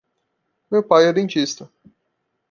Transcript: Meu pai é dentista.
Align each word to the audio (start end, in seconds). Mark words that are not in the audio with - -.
Meu 0.71 0.81
pai 0.81 1.05
é 1.05 1.13
dentista. 1.13 1.69